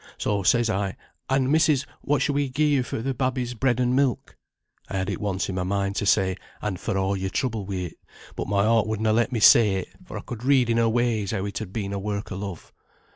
[0.17, 0.97] So says I,
[1.29, 4.35] 'And, missis, what should we gie you for the babby's bread and milk?'
[4.89, 7.77] (I had it once in my mind to say 'and for a' your trouble with
[7.91, 7.97] it,'
[8.35, 10.89] but my heart would na let me say it, for I could read in her
[10.89, 12.73] ways how it had been a work o' love.)